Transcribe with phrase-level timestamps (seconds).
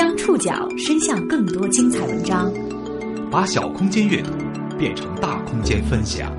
[0.00, 2.50] 将触角伸向更多精彩文章，
[3.30, 4.30] 把小空间阅读
[4.78, 6.34] 变成大空间分享。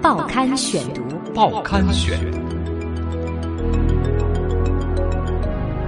[0.00, 1.02] 报刊选读，
[1.34, 2.18] 报刊选，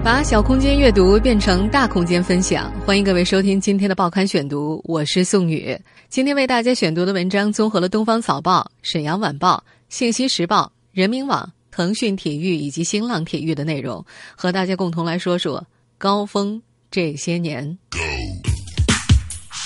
[0.05, 2.71] 把小空间阅读变成大空间分享。
[2.85, 5.75] 欢迎各位收听今天的报刊选读，我是宋宇。
[6.11, 14.05] 今天为大家选读的文章综合了《东方早报》、《沈阳晚报》、《信息时报》、人民网、腾讯体育以及新浪体育的内容，
[14.37, 15.65] 和大家共同来说说
[16.03, 17.79] 高峰这些年。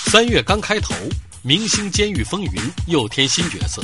[0.05, 0.93] 三月刚开头，
[1.41, 3.81] 明星监狱风云又添新角色。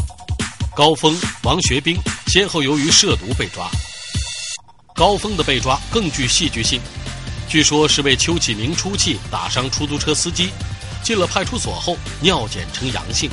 [0.75, 3.67] 高峰、王学兵先后由于涉毒被抓。
[4.93, 6.79] 高峰的被抓更具戏剧性，
[7.49, 10.51] 据说是为邱启明出气打伤出租车司机，
[11.03, 13.31] 进了派出所后尿检呈阳性。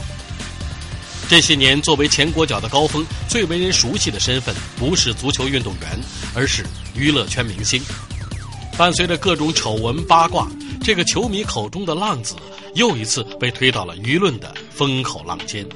[1.28, 6.00] 这些年，作为前国脚的高峰，最为人熟悉的身份不是足球运动员，
[6.34, 7.82] 而是娱乐圈明星。
[8.80, 10.48] 伴随着各种丑闻八卦，
[10.82, 12.34] 这个球迷口中的浪子
[12.76, 15.68] 又一次被推到了舆论的风口浪尖。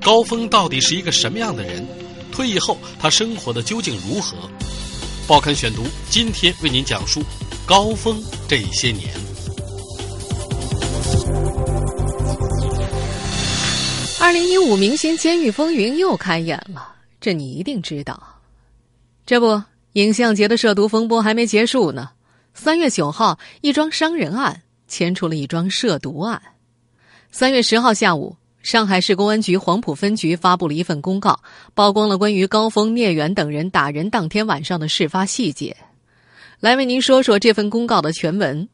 [0.00, 1.86] 高峰到底是一个什么样的人？
[2.32, 4.38] 退役后他生活的究竟如何？
[5.28, 7.20] 报刊选读今天为您讲述
[7.66, 9.10] 高峰这些年。
[14.18, 18.18] 二零一五明星监狱风云又开演了，这你一定知道。
[19.26, 19.62] 这不，
[19.96, 22.10] 影像节的涉毒风波还没结束呢。
[22.52, 26.40] 三月九号，一桩伤人案牵出了一桩涉毒案。
[27.30, 28.36] 三月十号下午。
[28.62, 31.38] 上海市公安局黄埔分局发布了一份公告，
[31.72, 35.74] 曝光了关于高峰、聂远等人打人当天晚上的事发细节。
[36.58, 38.68] 来为您说说这份公告的全文。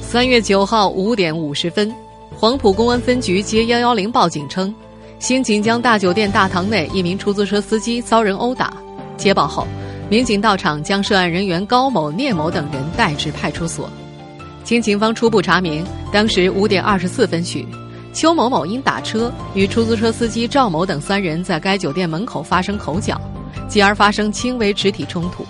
[0.00, 1.94] 三月九号五点五十分，
[2.34, 4.74] 黄埔公安分局接幺幺零报警称，
[5.20, 8.81] 新锦江大酒店大堂内一名出租车司机遭人殴打。
[9.16, 9.66] 接报后，
[10.08, 13.88] 民警到场将涉案人员高某、聂某等人带至派出所。
[14.64, 17.66] 经警方初步查明，当时五点二十四分许。
[18.12, 23.18] 邱某某因打车与出租车司机赵某等三人在该酒店门口发生口角，
[23.68, 25.46] 继而发生轻微肢体冲突。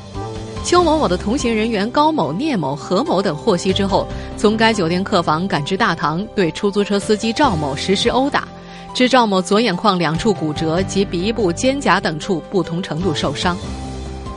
[0.64, 4.06] 邱某某的同行人员高某、聂某、何某等获悉之后，
[4.36, 8.46] 从该酒店客房赶至大堂，对出租车司机赵某实施殴打，
[8.94, 13.56] 致赵某左眼眶两处骨折及鼻部、肩胛等处不同程度受伤。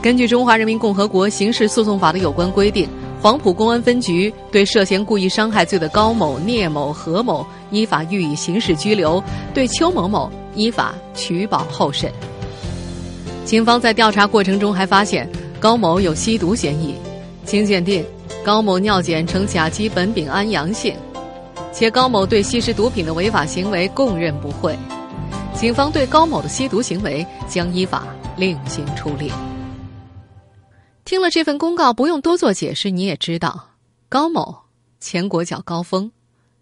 [0.02, 2.88] 根据《中华人民共和国刑事诉讼法》的有关规定。
[3.22, 9.20] 黄埔公安分局对涉嫌故意伤害罪的高某、聂某、何某依法予以刑事拘留，
[9.54, 12.12] 对邱某某依法取保候审。
[13.44, 15.28] 警方在调查过程中还发现
[15.58, 16.94] 高某有吸毒嫌疑，
[17.44, 18.04] 经鉴定，
[18.44, 20.94] 高某尿检呈甲基苯丙胺阳性，
[21.78, 24.74] 且高某对吸食毒品的违法行为供认不讳。
[25.54, 28.06] 警方对高某的吸毒行为将依法
[28.38, 29.30] 另行处理。
[31.04, 33.72] 听了这份公告，不用多做解释，你也知道，
[34.08, 34.56] 高某
[35.00, 36.10] 前国脚高峰，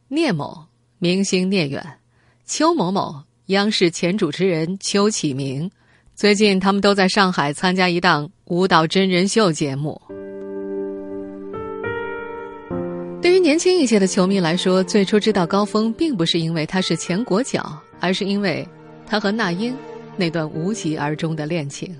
[0.09, 0.65] 聂某
[0.99, 2.01] 明星聂远，
[2.45, 5.71] 邱某某央视前主持人邱启明，
[6.17, 10.01] 最近他们都在上海参加一档舞蹈真人秀节目。
[13.25, 18.69] 对于年轻一些的球迷来说，最初知道高峰，并不是因为他是前国脚，而是因为
[19.07, 19.75] 他和那英
[20.15, 21.97] 那段无疾而终的恋情。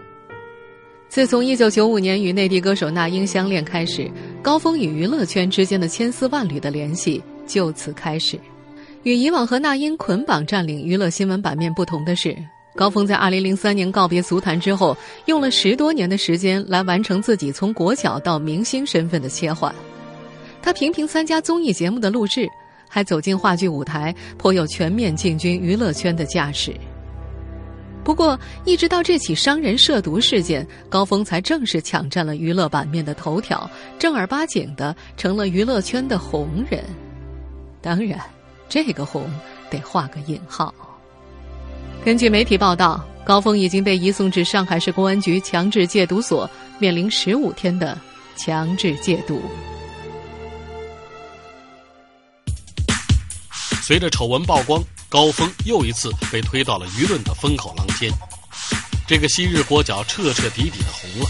[1.09, 4.07] 自从1995年与内地歌手那英相恋开始，
[4.43, 8.39] 高峰与娱乐圈之间的千丝万缕的联系就此开始。
[9.05, 12.37] 与以往和那英捆绑占领娱乐新闻版面不同的是，
[12.77, 19.75] 高峰在2003年告别足坛之后，用了十多年的时间来完成自己从国脚到明星身份的切换。
[20.65, 22.49] 他频频参加综艺节目的录制，
[22.89, 26.75] 还走进话剧舞台，颇有全面进军娱乐圈的架势。
[28.03, 36.83] 不过，一直到这起伤人涉毒事件，高峰才正式抢占了娱乐版面的头条，正儿八经的成了娱乐圈的红人。
[37.83, 38.19] 当然，
[38.67, 39.31] 这个“红”
[39.69, 40.75] 得画个引号。
[42.03, 46.49] 根据媒体报道，高峰已经被移送至上海市公安局强制戒毒所，
[46.79, 47.99] 面临十五天的
[48.35, 49.43] 强制戒毒。
[53.87, 54.83] 随着丑闻曝光。
[55.11, 58.11] 高峰又一次被推到了舆论的风口浪尖，
[59.07, 61.29] 这个昔日国脚彻彻底底的红了。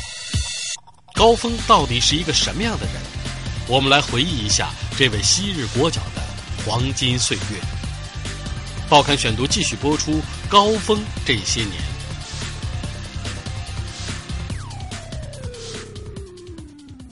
[1.12, 2.94] 高峰到底是一个什么样的人？
[3.68, 6.22] 我们来回忆一下这位昔日国脚的
[6.64, 7.60] 黄金岁月。
[8.88, 11.72] 报刊选读继续播出高峰这些年。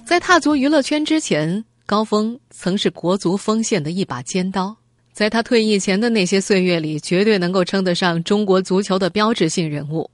[0.06, 4.74] 在踏足娱乐圈之前，高峰曾是国足锋线的一把尖刀。
[5.12, 10.10] 在他退役前的那些岁月里，绝对能够称得上中国足球的标志性人物。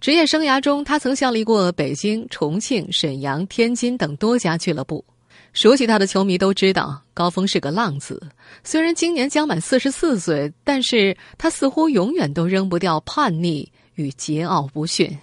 [0.00, 5.04] 职业生涯中，他曾效力过北京、重庆、沈阳、天津等多家俱乐部。
[5.52, 8.20] 熟悉他的球迷都知道，高峰是个浪子。
[8.62, 15.16] 虽然今年将满四十四岁，但是他似乎永远都扔不掉叛逆与桀骜不驯。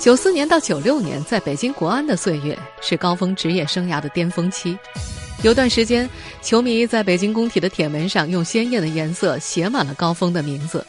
[0.00, 4.78] 九四年到九六年，在北京国安的岁月是高峰职业生涯的巅峰期。
[5.42, 6.08] 有段时间，
[6.40, 10.86] 球迷在北京工体的铁门上用鲜艳的颜色写满了高峰的名字。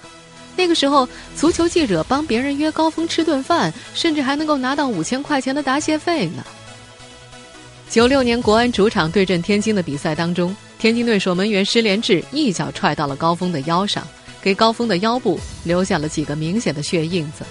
[0.55, 6.45] 那个时候，足球记者帮别人约高峰吃顿饭，甚至还能够拿到五千块钱的答谢费呢。
[7.89, 14.07] 九六年国安主场对阵天津的比赛当中，天津队守门员施连志一脚踹到了高峰的腰上，
[14.39, 17.43] 给高峰的腰部留下了几个明显的血印子。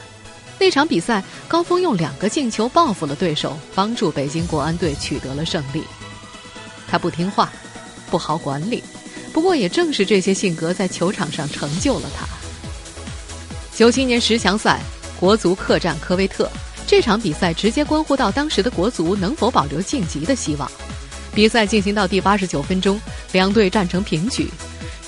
[0.57, 5.83] 那场比赛，高峰用两个进球报复了对手，帮助北京国安队取得了胜利。
[6.93, 7.51] 他不听话，
[8.11, 8.85] 不好管理，
[9.33, 12.27] 不过也正是这些性格在球场上成就了他。
[13.75, 14.79] 九七年十强赛，
[15.19, 16.51] 国足客战科威特。
[16.87, 20.71] 这场比赛直接关乎到当时的国足能否保留晋级的希望。
[21.35, 23.01] 比赛进行到第八十九分钟，
[23.33, 24.51] 两队战成平局。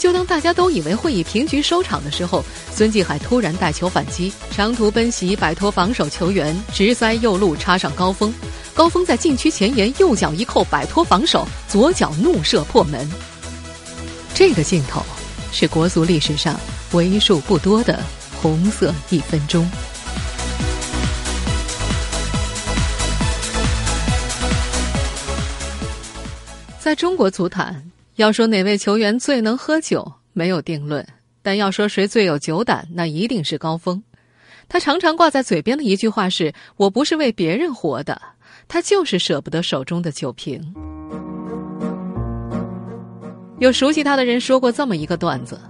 [0.05, 8.31] 就当大家都以为会以平局收场的时候，孙继海突然带球反击，长途奔袭摆脱防守球员，直塞右路插上高峰。
[8.75, 13.11] 高峰在禁区前沿右脚一扣，摆脱防守，左脚怒射破门。
[14.35, 15.03] 这个镜头
[15.53, 16.61] 是国足历史上
[16.93, 17.99] 为数不多的
[18.43, 19.67] 红色一分钟。
[26.79, 27.83] 在中国足坛，
[28.17, 31.03] 要说哪位球员最能喝酒，没有定论；
[31.43, 34.01] 但要说谁最有酒胆，那一定是高峰。
[34.69, 38.23] 他常常挂在嘴边的一句话是：“我不是为别人活的，
[38.69, 40.75] 他就是舍不得手中的酒瓶。”
[43.59, 45.61] 有熟悉他的人说过这么一个段子：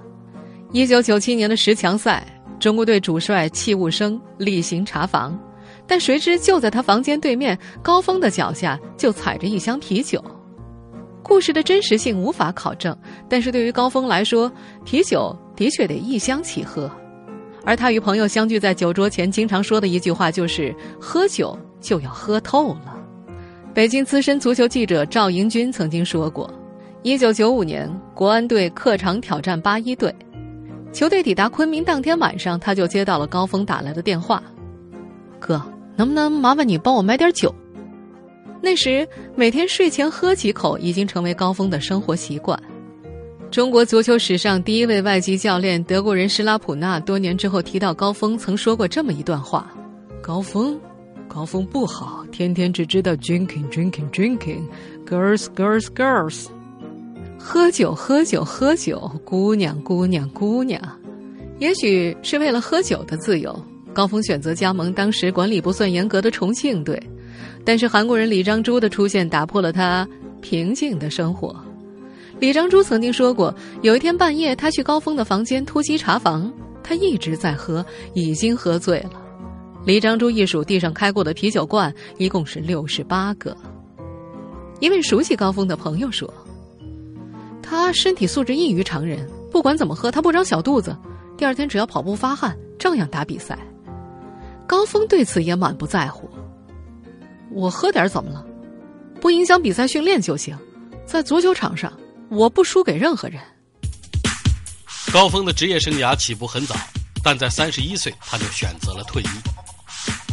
[0.71, 2.27] 一九九七年的十强赛，
[2.61, 5.39] 中国队主帅戚务生例行查房，
[5.87, 10.23] 但谁知就在他房间对面，高峰的脚下就踩着一箱啤酒。
[11.25, 12.97] 故事的真实性无法考证，
[13.29, 14.53] 但是对于高峰来说，
[14.85, 16.89] 啤酒的确得一箱起喝。
[17.65, 22.95] 而他与朋友相聚在酒桌前，经常说的一句话就是：“喝酒就要喝透了。”
[23.73, 26.49] 北京资深足球记者赵迎军曾经说过
[27.03, 30.15] ：“一九九五年，国安队客场挑战八一队，
[30.93, 34.43] 球队抵达昆明当天晚上，他就接到了高峰打来的电话
[35.41, 35.61] ：‘哥，
[35.97, 37.53] 能不能麻烦你帮我买点酒？’”
[38.65, 39.07] 那时，
[39.37, 42.59] 每天睡前喝几口已经成为高峰的生活习惯。
[43.51, 49.71] 中国足球史上第一位外籍教练德国人施拉普纳多年之后提到高峰，曾说过这么一段话
[50.23, 50.81] ：“高峰，
[51.29, 56.47] 高峰不好，天天只知道 drinking drinking drinking，girls girls girls，
[57.39, 60.81] 喝酒喝酒喝酒，姑娘姑娘姑娘。
[61.59, 63.55] 也许是为了喝酒的自由，
[63.93, 66.99] 高峰选择加盟当时管理不算严格的重庆队。”
[67.65, 70.07] 但是韩国人李章洙的出现打破了他
[70.41, 71.55] 平静的生活。
[72.41, 76.53] 李章洙曾经说过，有一天半夜他去高峰的房间突击查房，
[76.83, 79.13] 他一直在喝，已经喝醉了。
[79.85, 83.57] 李章洙一数地上开过的啤酒罐，一共是六十八个。
[84.81, 86.33] 一位熟悉高峰的朋友说，
[87.63, 90.95] 他身体素质异于常人，不管怎么喝，他不长小肚子。
[91.37, 93.59] 第二天只要跑步发汗，照样打比赛。
[94.67, 96.29] 高峰对此也满不在乎。
[97.51, 98.45] 我喝点怎么了？
[99.21, 100.57] 不影响比赛训练就行。
[101.07, 101.93] 在足球场上，
[102.31, 103.41] 我不输给任何人。
[105.13, 106.75] 高峰的职业生涯起步很早，
[107.23, 109.29] 但在三十一岁他就选择了退役。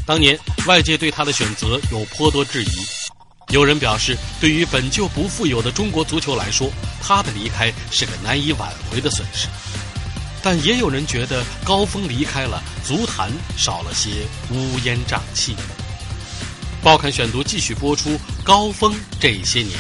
[0.05, 2.71] 当年外界对他的选择有颇多质疑，
[3.53, 6.69] 有人表示，对于本就不富有的中国足球来说，
[7.01, 9.47] 他的离开是个难以挽回的损失。
[10.41, 15.55] 但也有人觉得，高峰离开了，足坛少了些乌烟瘴气。
[16.83, 18.09] 报刊选读继续播出。
[18.43, 19.77] 高峰这些年，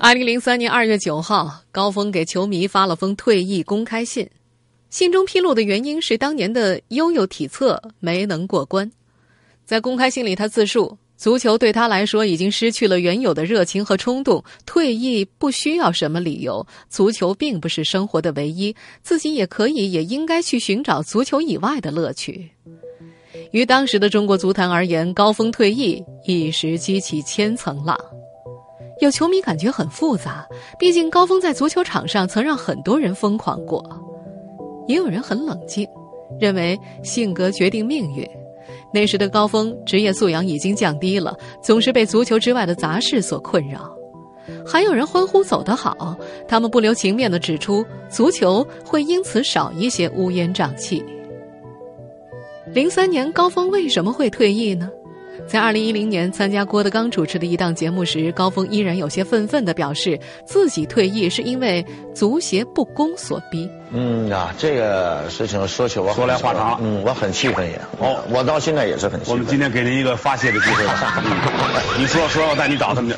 [0.00, 4.26] 二零零三年二月九号，高峰给球迷发了封退役公开信，
[4.88, 8.90] 信中披露的原因是当年的悠悠体测没能过关。
[9.66, 22.50] 在公开信里，他自述：足球对他来说已经失去了原有的热情和冲动，退役不需要什么理由，足球并不是生活的唯一，自己也可以也应该去寻找足球以外的乐趣。
[23.50, 27.98] 于当时的中国足坛而言，高峰退役一时激起千层浪。
[29.00, 30.46] 有球迷感觉很复杂，
[30.78, 33.82] 毕竟高峰在足球场上曾让很多人疯狂过；
[34.88, 35.86] 也有人很冷静，
[36.40, 38.26] 认为性格决定命运。
[38.94, 43.94] 那时的高峰职业素养已经降低了，总是被足球之外的杂事所困扰。
[44.64, 46.16] 还有人欢呼走得好，
[46.48, 51.04] 他们不留情面地指出，足球会因此少一些乌烟瘴气。
[52.72, 54.90] 零三年，高峰为什么会退役呢？
[55.46, 63.68] 在二零一零年参加郭德纲主持的一档节目时，高峰依然有些愤愤地表示，自己退役是因为足协不公所逼。
[63.92, 67.80] 嗯啊，这个事情说起我说来话长，嗯，我很气愤也。
[68.00, 69.34] 哦，我到现在也是很气愤。
[69.34, 70.84] 我们今天给您一个发泄的机会
[71.98, 73.16] 你说说，我带你找他们去。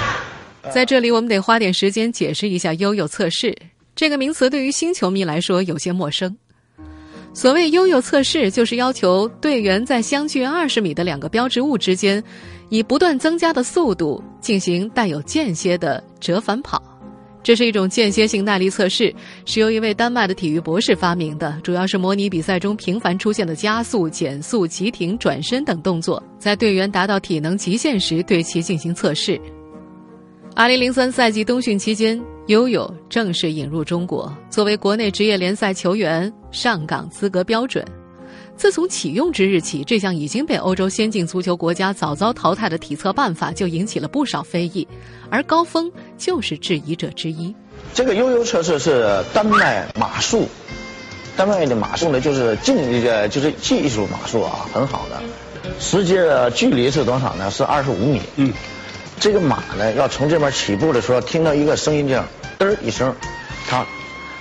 [0.70, 3.56] 在这里，我们得花点时间解释一下“悠悠测试”
[3.96, 6.36] 这个名词，对于新球迷来说有些陌生。
[7.36, 12.24] 所谓悠悠测试，就是要求队员在相距二十米的两个标志物之间，
[12.70, 16.82] 以不断增加的速度进行带有间歇的折返跑。
[17.42, 19.14] 这是一种间歇性耐力测试，
[19.44, 29.38] 是由一位丹麦的体育博士发明的，主要是模拟比赛中频繁出现的加速、减速、急停、转身等动作，在队员达到体能极限时对其进行测试。
[30.54, 37.84] 二零零三赛季冬训期间，悠悠正式引入中国，作为国内职业联赛球员上岗资格标准。
[38.56, 44.86] 自从启用之日起，这项已经被欧洲先进足球国家早早淘汰的体测办法就引起了不少非议，
[45.28, 47.52] 而高峰就是质疑者之一。
[47.92, 50.46] 这个悠悠测试是丹麦马术，
[51.36, 55.20] 丹麦的马术呢，就是竞这个就是技术马术啊，很好的。
[55.80, 56.14] 实际
[56.54, 57.50] 距离是多少呢？
[57.50, 58.20] 是二十五米。
[58.36, 58.52] 嗯。
[59.18, 62.24] 这个马呢，要从这边起步的时候，听到一个声音，这样
[62.58, 63.14] 嘚一声，
[63.68, 63.84] 它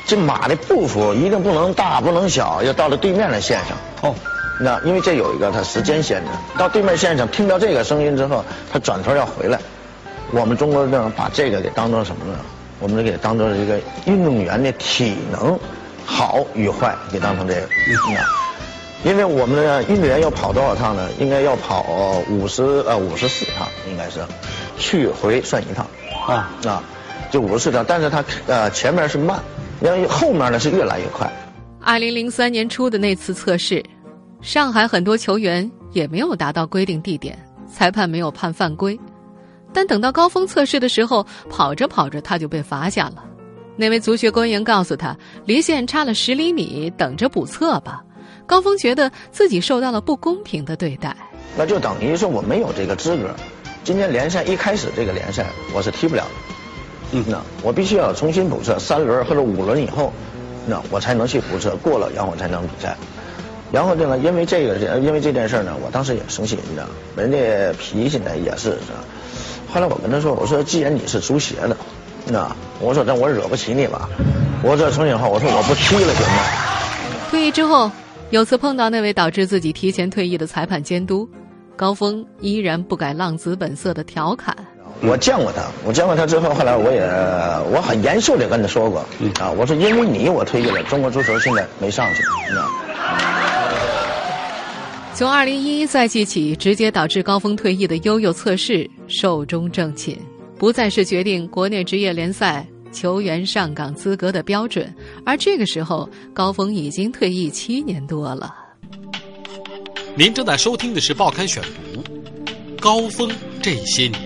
[0.05, 3.77] 这马的步幅一定不能大，不能小，要到了对面的线上。
[4.01, 4.15] 哦，
[4.59, 6.27] 那因为这有一个它时间限制，
[6.57, 9.59] 到对面线上听到这个声音之后，它转头要回来。
[10.31, 12.37] 我们中国人把这个给当做什么呢？
[12.79, 15.57] 我们给当做一个运动员的体能
[16.05, 17.61] 好与坏，给当成这个。
[19.05, 21.07] 因为我们的运动员要跑多少趟呢？
[21.19, 21.85] 应该要跑
[22.27, 24.19] 五十呃五十四趟，应该是，
[24.77, 25.85] 去回算一趟，
[26.27, 26.83] 啊啊，
[27.31, 27.85] 就五十四趟。
[27.87, 29.39] 但是他呃前面是慢，
[29.81, 31.31] 因为后面呢是越来越快。
[31.81, 33.83] 二零零三年初的那次测试，
[34.41, 37.37] 上海很多球员也没有达到规定地点，
[37.71, 38.99] 裁判没有判犯规。
[39.71, 43.23] 但等到高峰测试的时候，跑着跑着他就被罚下了。
[43.75, 45.15] 那位足协官员告诉他，
[45.45, 48.01] 离线差了十厘米，等着补测吧。
[48.47, 51.15] 高峰觉得自己受到了不公平的对待，
[51.57, 53.35] 那就等于说我没有这个资格。
[53.85, 56.29] 今年联赛一开始这个联赛我是踢不了的，
[57.19, 60.11] 嗯，那我必须要重新补测三轮或者五轮以后，
[60.65, 62.97] 那我才能去补测过了，然后我才能比赛。
[63.71, 67.37] 然后呢，因为这个因为这件事呢，我当时也生气，你知道，人家
[67.77, 69.05] 脾气呢也是是吧？
[69.71, 71.77] 后来我跟他说，我说既然你是足协的，
[72.25, 74.09] 那我说那我惹不起你吧？
[74.63, 76.43] 我说从今以后我说我不踢了行吗？
[77.29, 77.91] 退役之后。
[78.31, 81.29] 有次碰到那位导致自己提前退役的裁判监督，
[81.75, 84.55] 高峰依然不改浪子本色的调侃。
[85.01, 87.01] 我见过他，我见过他之后，后来我也
[87.75, 88.99] 我很严肃的跟他说过，
[89.39, 92.23] 啊，我说因为你我退役了，中国足球现在没上去。
[95.13, 100.17] 从二零一一赛季起，直接导致高峰退役的悠悠测试寿终正寝，
[100.57, 102.65] 不再是决定国内职业联赛。
[102.91, 108.55] 球员上岗资格的标准，而这个时候高峰已经退役七年多了。
[110.17, 111.61] 您正在收听的是《报刊选
[111.93, 112.01] 读》，
[112.79, 113.29] 高峰
[113.61, 114.21] 这些年。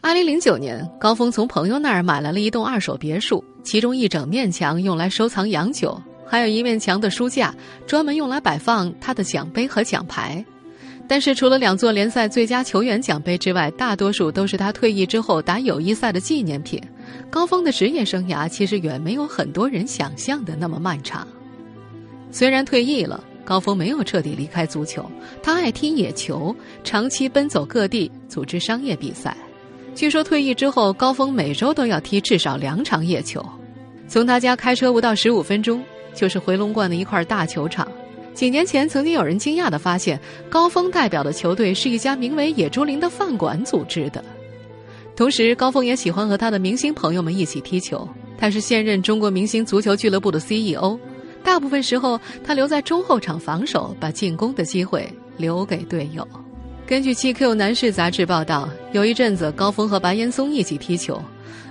[0.00, 7.52] 二零零九年，高峰从朋友那儿买来了一栋二手别墅，其中一整面墙用来收藏洋酒，还有一面墙的书架
[7.84, 10.44] 专门用来摆放他的奖杯和奖牌。
[11.08, 16.80] 但是，除了两座联赛最佳球员奖杯之外，大多数都是他退役之后打友谊赛的纪念品。
[17.28, 21.26] 高峰的职业生涯其实远没有很多人想象的那么漫长。
[22.32, 25.04] 虽然退役了，高峰没有彻底离开足球，
[25.42, 29.36] 他爱踢野球，长期奔走各地组织商业比赛。
[29.94, 33.44] 据说退役之后，高峰每周都要踢至少两场野球。
[34.08, 35.84] 从他家开车不到十五分钟，
[36.14, 37.86] 就是回龙观的一块大球场。
[38.32, 44.24] 几年前，曾经有人惊讶地发现，高峰代表的球队是一家名为“野猪林”的饭馆组织的。
[45.14, 48.08] 同时，高峰也喜欢和他的明星朋友们一起踢球。
[48.38, 50.98] 他是现任中国明星足球俱乐部的 CEO，
[51.44, 56.26] 大部分时候他留在中后场防守，把进攻的机会留给队友。
[56.86, 61.20] 根据《七 Q 男士》杂志报道，有一阵子高峰和白岩松一起踢球，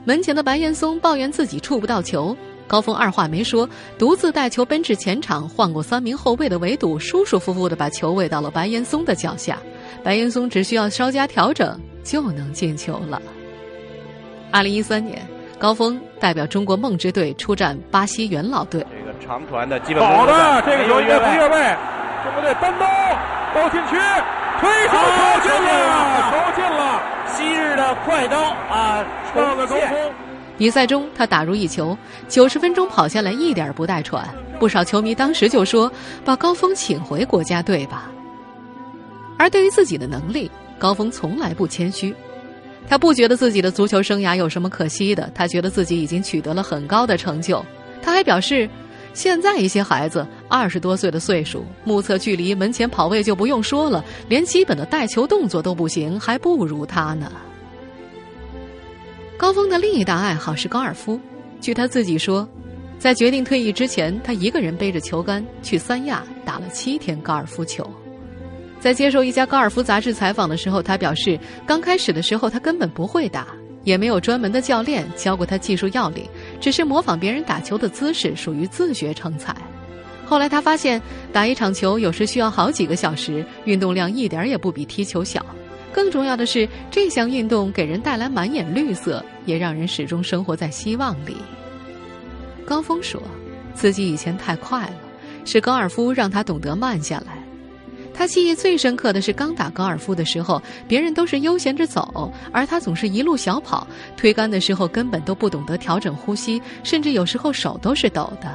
[0.06, 2.36] 门前的白岩松抱怨自己触不到球。
[2.68, 9.60] 高峰二话没说，独自带球奔至前场，晃过三名后卫的围堵，舒舒服服地把球喂到了白岩松的脚下。
[10.04, 13.22] 白岩松只需要稍加调整就能进球了。
[14.52, 15.22] 二零一三年，
[15.60, 18.86] 高峰代表中国梦之队出战巴西元老队。
[19.22, 21.78] 这个长传的基本好的，这个球应该不越位，
[22.24, 22.88] 中国队单刀
[23.54, 23.96] 包禁区，
[24.60, 27.02] 推手投进了，投进了！
[27.28, 28.38] 昔日的快刀
[28.70, 30.12] 啊，到了高峰。
[30.58, 31.98] 比赛中，他打入一球，
[32.28, 34.28] 九十分钟跑下来一点不带喘。
[34.60, 35.92] 不少球迷当时就说
[36.24, 38.12] ：“把高峰请回国家队吧。”
[39.38, 42.14] 而对于自己的能力，高峰从来不谦虚。
[42.88, 47.64] 他不觉得自己的足球生涯有什么可惜的，他觉得自己已经取得了很高的成就。
[48.04, 48.70] 他还表示，
[49.14, 57.32] 现在一些孩子二十多岁的岁数，目测距离、门前跑位就不用说了，连基本的带球动作都不行，还不如他呢。
[59.38, 61.20] 高峰的另一大爱好是高尔夫。
[61.60, 62.48] 据他自己说，
[62.98, 67.88] 在决定退役之前，他一个人背着球杆去三亚打了七天高尔夫球。
[68.80, 73.48] 在接受一家高尔夫杂志采访的时候，他表示，刚开始的时候他根本不会打，
[73.84, 76.26] 也没有专门的教练教过他技术要领，
[76.62, 79.54] 只是模仿别人打球的姿势，属于自学成才。
[80.26, 81.02] 后来他发现，
[81.34, 85.46] 打一场球有时需要好几个小时，运动量一点也不比踢球小。
[85.92, 91.36] 更重要的是，这项运动给人带来满眼绿色，也让人始终生活在希望里。
[92.64, 93.22] 高峰说，
[93.74, 94.94] 自己以前太快了，
[95.44, 97.41] 是高尔夫让他懂得慢下来。
[98.14, 108.54] 他记忆最深刻的是刚打高尔夫的时候，别人都是悠闲着走，而他总是一路小跑，推杆的时候根本都不懂得调整呼吸，甚至有时候手都是抖的。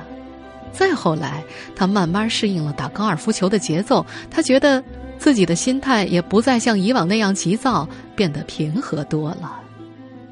[0.72, 1.42] 再后来，
[1.74, 4.82] 他慢慢适应了打高尔夫球的节奏，他觉得。
[5.18, 9.62] 自己的心态也不再像以往那样急躁，变得平和多了。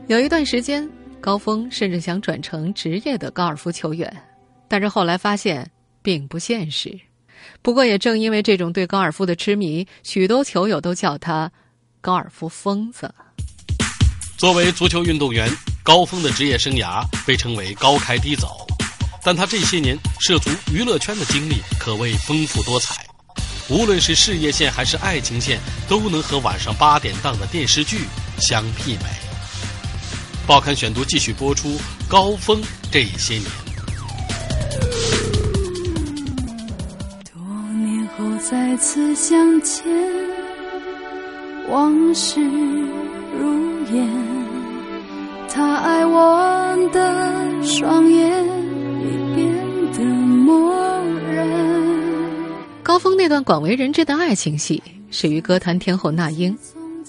[0.08, 0.86] 有一段时间，
[1.22, 4.14] 高峰甚至想转成职业的高尔夫球员，
[4.68, 5.70] 但是后来发现
[6.02, 7.00] 并不现实。
[7.62, 11.50] 不过，也正因为这种对高尔夫的痴迷，许多球友都叫他
[12.00, 13.12] “高尔夫疯子”。
[14.36, 15.50] 作为足球运动员，
[15.82, 18.66] 高峰的职业生涯被称为高开低走，
[19.22, 23.06] 但他这些年涉足娱乐圈的经历可谓丰富多彩。
[23.70, 25.58] 无论是事业线还是爱情线，
[25.88, 28.00] 都能和晚上八点档的电视剧
[28.38, 29.06] 相媲美。
[30.46, 31.70] 报刊选读继续播出
[32.06, 33.46] 《高峰这些年》。
[38.50, 39.82] 再次相见，
[41.70, 44.06] 往事如烟，
[45.48, 48.44] 他爱我的双眼
[49.00, 49.48] 已变
[49.94, 50.74] 得漠
[51.32, 51.48] 然。
[52.82, 56.54] 高峰那段广为人知的爱情戏，始于歌坛天后那英。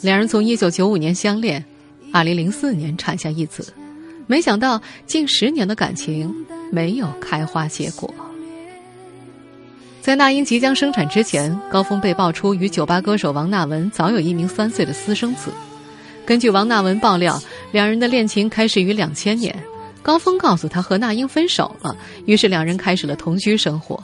[0.02, 1.62] 两人从一九九五年相恋，
[2.14, 3.74] 二零零四年产下一子。
[4.26, 6.34] 没想到近十年的感情
[6.72, 8.10] 没有开花结果。
[10.06, 15.52] 在那英即将生产之前，高峰被爆出与酒吧歌手王娜文早有一名三岁的私生子。
[16.28, 17.42] 根据王娜文爆料，
[17.72, 19.56] 两人的恋情开始于两千年。
[20.04, 24.00] 高峰告诉他和那英分手了，于是两人开始了同居生活。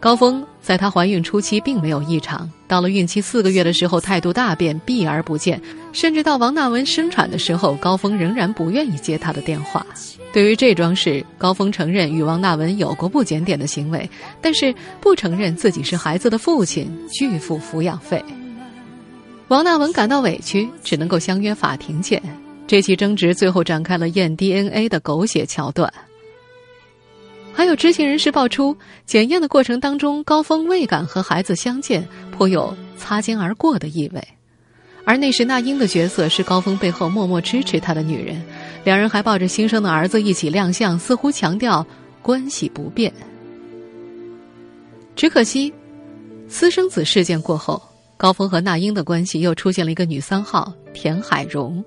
[0.00, 5.60] 高峰在她怀孕初期并没有异常，到了孕期四个月的时候态度大变，避而不见，
[5.92, 9.84] 甚至到王娜文生产的时候，高峰仍然不愿意接她的电话。
[10.32, 14.08] 对于这桩事，高峰承认与王娜文有过不检点的行为，
[14.40, 18.24] 但是不承认自己是孩子的父亲，拒付抚养费。
[19.48, 22.22] 王娜文感到委屈，只能够相约法庭见。
[22.68, 25.92] 这起争执最后展开了验 DNA 的狗血桥段。
[27.60, 34.28] 还有知情人士爆出，检验的过程当中，高峰未敢和孩子相见，颇有擦肩而过的意味。
[35.04, 38.42] 而那时那英的角色是高峰背后默默支持他的女人，
[38.82, 41.86] 两人还抱着新生的儿子一起亮相，似乎强调
[42.22, 43.12] 关系不变。
[45.14, 45.70] 只可惜，
[46.48, 47.82] 私生子事件过后，
[48.16, 51.84] 高峰和那英的关系又出现了一个女三号田海蓉。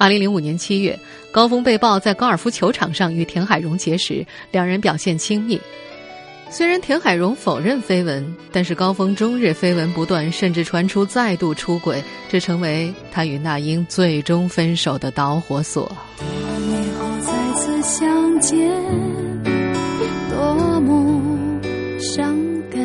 [0.00, 0.98] 二零零五年七月，
[1.30, 5.60] 高峰被曝在高尔夫球场上与田海蓉结识，两人表现亲密。
[6.48, 15.84] 虽然田海蓉否认绯闻，但是高峰终日绯闻不断，甚至传出再度出轨，这成为他与那英最终分手的导火索。
[16.16, 16.26] 多
[16.66, 18.56] 年后再次相见，
[20.30, 21.20] 多么
[22.00, 22.34] 伤
[22.70, 22.80] 感。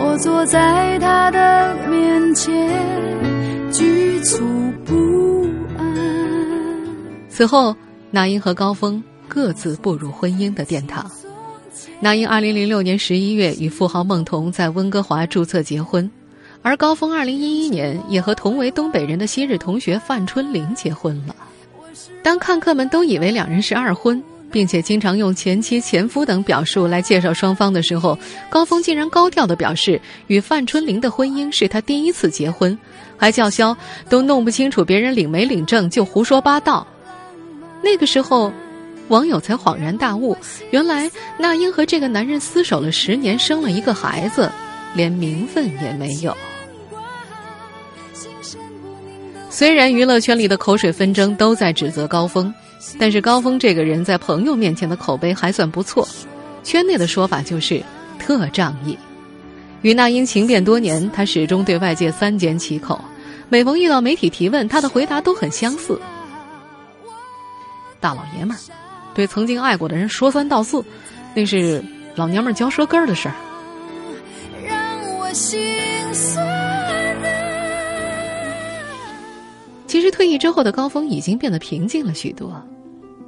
[0.00, 2.50] 我坐在他的面前，
[3.70, 4.69] 局促。
[7.40, 7.74] 此后，
[8.10, 11.10] 那英和高峰各自步入婚姻的殿堂。
[11.98, 16.10] 那英二零零六年十一月与富豪孟彤在温哥华注册结婚，
[16.60, 21.34] 而高峰二零一一年也和同为东北人的昔日同学范春玲结婚了。
[22.22, 24.22] 当看客们都以为两人是二婚，
[24.52, 28.18] 并且经常用前妻、前夫等表述来介绍双方的时候，
[28.50, 32.78] 高峰竟然高调的表示与范春玲的婚姻是他第一次结婚，
[33.16, 33.74] 还叫嚣
[34.10, 36.86] 都弄不清楚别人领没领证就胡说八道。
[37.82, 38.52] 那个时候，
[39.08, 40.36] 网友才恍然大悟，
[40.70, 44.50] 原来那英和这个男人厮守了十年，生了一个孩子，
[44.94, 46.36] 连名分也没有。
[49.48, 52.54] 虽然娱乐圈里的口水纷争都在指责高峰，
[52.98, 56.06] 但是高峰这个人在朋友面前的口碑还算不错，
[56.62, 57.82] 圈内的说法就是
[58.18, 58.96] 特仗义。
[59.82, 63.02] 与那英情变多年，他始终对外界三缄其口，
[63.48, 66.00] 每逢遇到媒体提问，他的回答都很相似。
[68.00, 68.58] 大老爷们儿
[69.14, 70.82] 对曾经爱过的人说三道四，
[71.34, 71.82] 那是
[72.14, 73.34] 老娘们儿嚼舌根儿的事儿。
[74.66, 75.60] 让我心
[76.12, 76.48] 酸。
[79.86, 82.62] 其实退役之后的高峰已经变得平静了许多，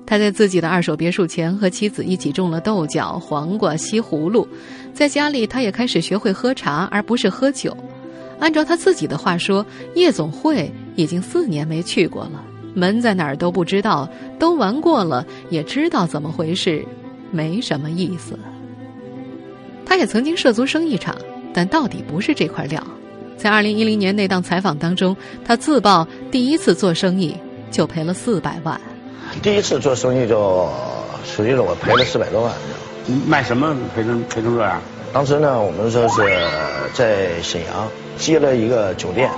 [0.06, 4.46] 他在自己的二手别墅前和妻子一起种了豆角、黄瓜、西葫芦，
[4.94, 7.76] 在家里他也开始学会喝茶而不是喝酒。
[8.38, 14.08] 按照他自己的话说，夜总会已经四年没去过了，门在哪儿都不知道，
[14.38, 16.84] 都玩过了也知道怎么回事，
[17.30, 18.38] 没什么意思。
[19.84, 21.14] 他也曾经涉足生意场，
[21.52, 22.82] 但到底不是这块料。
[23.36, 27.36] 在二零一零年那档采访当中，他自曝第一次做生意
[27.70, 28.80] 就赔了四百万。
[29.42, 30.68] 第一次做生意就
[31.24, 32.52] 实际上我赔了四百多万。
[33.26, 34.80] 卖什么赔成赔成这样？
[35.12, 36.22] 当时呢，我们说是
[36.94, 39.28] 在沈阳接了一个酒店，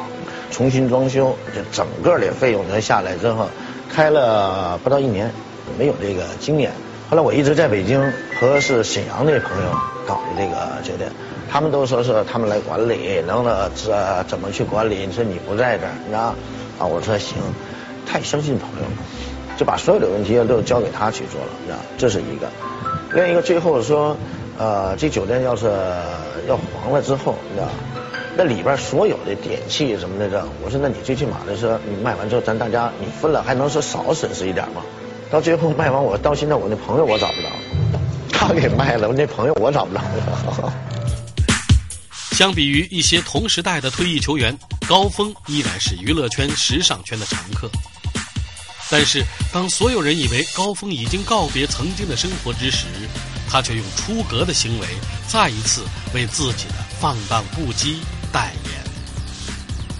[0.55, 3.49] 重新装修，就整个的费用呢下来之后，
[3.93, 5.29] 开了不到一年，
[5.77, 6.71] 没有这个经验。
[7.11, 8.01] 后来我一直在北京
[8.38, 9.73] 和是沈阳的朋友
[10.07, 11.11] 搞的这个酒店。
[11.51, 15.05] 他们都说是他们来管理，能了这怎么去管理？
[15.05, 16.37] 你说你不在这儿，你知道？
[16.79, 17.37] 啊，我说行，
[18.07, 18.93] 太相信朋友了，
[19.57, 21.79] 就把所有的问题都交给他去做了，你知道？
[21.99, 22.47] 这是一个。
[23.12, 24.17] 另一个最后说，
[24.57, 25.67] 呃，这酒店要是
[26.47, 27.67] 要黄了之后，你知道？
[28.37, 34.83] 那里边所有的电器什么的，这我说那你最起码的是你卖完之后，咱大家你分了，还能说少损失一点吗？
[35.31, 37.49] 到最后卖完，我到现在我那朋友我找不着，
[38.31, 40.73] 他给卖了，我那朋友我找不着了。
[42.33, 44.57] 相比于一些同时代的退役球员，
[44.88, 47.70] 高峰依然是娱乐圈、时尚圈的常客。
[48.90, 52.87] 但是，当所有人以为高峰已经告别曾经的生活之时，
[53.49, 54.87] 他却用出格的行为
[55.29, 57.97] 再一次为自己的放荡不羁
[58.35, 58.73] 代言。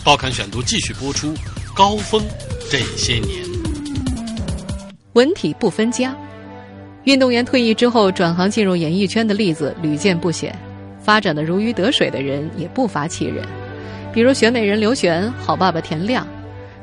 [0.05, 1.33] 报刊选读继续播出：
[1.73, 2.21] 高峰
[2.69, 3.45] 这些年，
[5.13, 6.13] 文体不分家。
[7.05, 10.53] 运动员退役之后转行进入演艺圈的例子屡见不鲜。
[11.01, 13.47] 发展的如鱼得水的人也不乏其人，
[14.13, 16.27] 比如选美人刘璇、好爸爸田亮。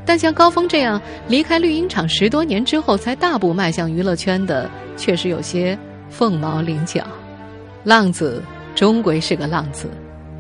[0.06, 5.78] 但像高峰这样离开绿茵场十多年之后才大步迈向娱乐圈的，确实有些
[6.10, 7.06] 凤毛麟角。
[7.84, 8.42] 浪子
[8.74, 9.90] 终归是个浪子，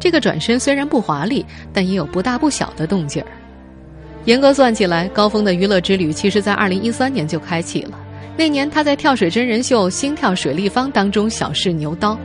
[0.02, 3.28] 这个转身虽然不华丽，但也有不大不小的动静儿。
[4.26, 7.92] 严格算起来，高峰的娱乐之旅其实在二零一三年就开启了。
[8.36, 12.18] 那年他在跳水真人秀《心跳水立方》当中小试牛刀。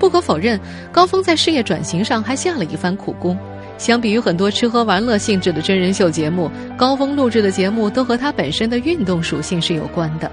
[0.00, 0.58] 不可否认，
[0.90, 3.38] 高峰在事业转型上还下了一番苦功。
[3.78, 10.28] 相比于很多吃喝玩乐性质的真人秀节目，高峰录制的节目都和他本身的运动属性是有关的。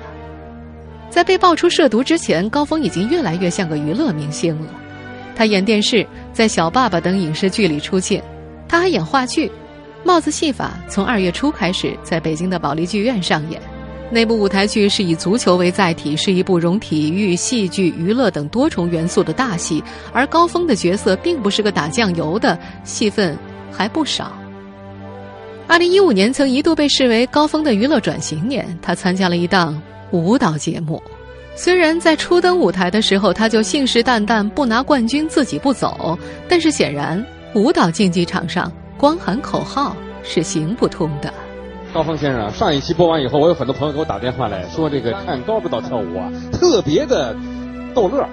[1.09, 4.67] 在被爆出涉毒之前，高峰已经越来越像个娱乐明星了。
[5.39, 8.19] 他演电视，在《小爸爸》等影视剧里出现；
[8.67, 9.47] 他还演话剧，
[10.03, 13.57] 《帽子戏法》从二月初开始在北京的保利剧院上演。
[14.11, 19.81] 那部舞台剧是以足球为载体，是一部融体育、戏剧、娱乐等多重元素的大戏。
[20.11, 23.37] 而高峰的角色并不是个打酱油的，戏份
[23.71, 24.33] 还不少。
[25.67, 31.01] 二零一五年曾一度被视为高峰的娱乐转型年，他参加了一档舞蹈节目。
[31.61, 36.17] 虽然在初登舞台的时候他就信誓旦旦不拿冠军自己不走，
[36.47, 37.21] 但是显然
[37.53, 39.93] 舞蹈竞技场上光喊口号
[40.23, 41.33] 是行不通的。
[41.93, 47.35] 高峰先生，上一期播完以后，我有很多朋友给我打电话来说，这个看高指导跳舞啊，特别的
[47.93, 48.25] 逗乐。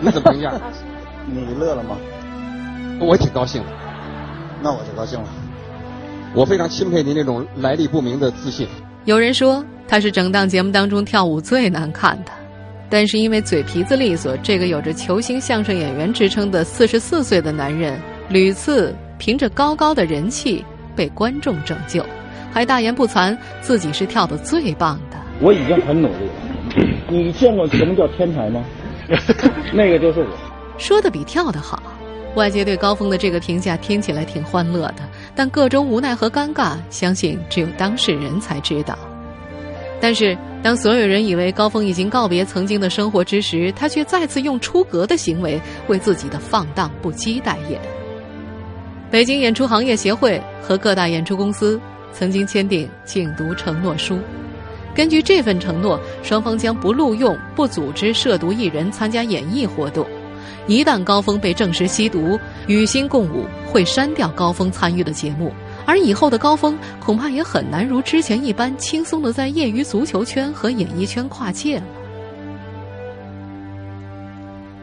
[0.00, 0.52] 你怎么评价？
[1.26, 1.96] 你乐了吗？
[3.00, 3.68] 我挺高兴的。
[4.62, 5.26] 那我就高兴了。
[6.36, 8.68] 我非常钦佩您这种来历不明的自信。
[9.06, 12.32] 有人说他是整档节目当中跳舞最难看的，
[12.88, 18.00] 但是因为嘴皮子利索，这个有着球星相声演员之称的四十四岁的男人，
[18.30, 20.64] 屡次凭着高高的人气
[20.96, 22.02] 被观众拯救。
[22.50, 25.18] 还大言不惭自己是跳的最棒的。
[25.42, 26.88] 我已经很努力了。
[27.10, 28.64] 你见过什么叫天才吗？
[29.74, 30.26] 那个就是我。
[30.80, 31.82] 说的比跳的好。
[32.34, 38.98] 外界对高峰的这个评价听起来挺欢乐的，但各种无奈和尴尬，相信只有当事人才知道。
[40.02, 47.80] 但是，当所有人以为高峰已经告别曾经的生活之时，他却再次用出格的行为为自己的放荡不羁代言。
[49.12, 51.80] 北京演出行业协会和各大演出公司。
[52.14, 54.18] 曾经签订禁毒承诺书，
[54.94, 60.06] 根据这份承诺，双方将不录用、不组织涉毒艺人参加演艺活动。
[60.66, 65.54] 一旦高峰被证实吸毒，与星共舞会删掉高峰参与的节目，
[65.92, 71.84] 而以后的高峰恐怕也很难如之前一般轻松的在业余足球圈和演艺圈跨界了。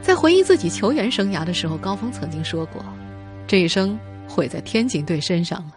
[0.04, 2.86] 在回忆自己球员生涯的时候，高峰曾经说过
[3.50, 5.76] ：“这一生毁在天津队身上了。”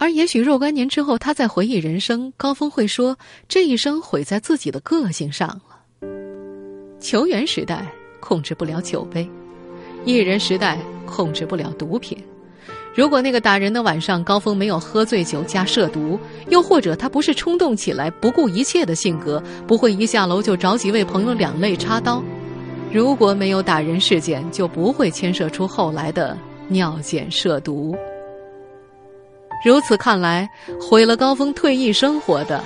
[0.00, 3.18] 而也许若干年之后，他在回忆人生，高峰会说
[3.48, 6.08] ：“这一生毁在自己的个性上了。”
[6.98, 7.86] 球员时代
[8.18, 9.28] 控制不了酒杯，
[10.06, 12.16] 艺人时代控制不了毒品。
[12.94, 22.22] 如果那个打人的晚上，高峰没有喝醉酒加涉毒，又或者他不是冲动起来不顾一切的性格，不会一下楼就找几位朋友两肋插刀。
[22.92, 26.36] 如果没有打人事件，就不会牵涉出后来的
[26.68, 27.96] 尿检涉毒。
[29.64, 30.46] 如此看来，
[30.78, 32.62] 毁了高峰退役生活的，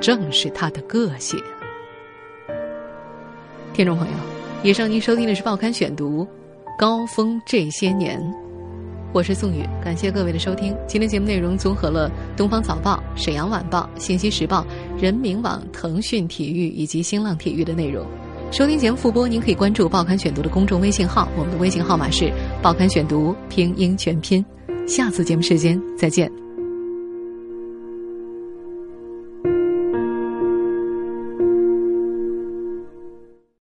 [0.00, 1.42] 正是他的个性。
[3.72, 4.12] 听众朋友，
[4.62, 6.24] 以上您收听的是《报刊选读》，
[6.78, 8.22] 高峰这些年。
[9.12, 10.72] 我是宋宇，感谢各位的收听。
[10.86, 14.64] 今天节目内容综合了《东方早报》《沈阳晚报》《信息时报》
[15.02, 18.06] 《人民网》《腾讯体育》以及新浪体育的内容。
[18.52, 22.26] 收听节目复播，您可以关注《报刊选读》的公众微信号，我们的微信号码是
[22.62, 24.44] 《报刊选读》拼音全拼。
[24.86, 26.49] 下次节目时间再见。